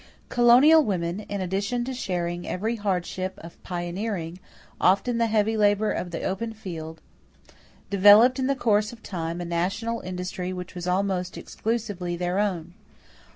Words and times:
= 0.15 0.29
Colonial 0.29 0.83
women, 0.83 1.19
in 1.29 1.41
addition 1.41 1.83
to 1.85 1.93
sharing 1.93 2.47
every 2.47 2.75
hardship 2.77 3.35
of 3.37 3.61
pioneering, 3.61 4.39
often 4.79 5.19
the 5.19 5.27
heavy 5.27 5.55
labor 5.55 5.91
of 5.91 6.09
the 6.09 6.23
open 6.23 6.53
field, 6.53 6.99
developed 7.91 8.39
in 8.39 8.47
the 8.47 8.55
course 8.55 8.91
of 8.91 9.03
time 9.03 9.39
a 9.39 9.45
national 9.45 9.99
industry 9.99 10.51
which 10.51 10.73
was 10.73 10.87
almost 10.87 11.37
exclusively 11.37 12.17
their 12.17 12.39
own. 12.39 12.73